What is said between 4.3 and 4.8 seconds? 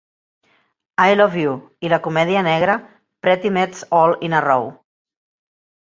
in a Row".